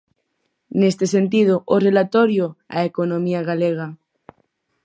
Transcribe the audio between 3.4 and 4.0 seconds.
galega".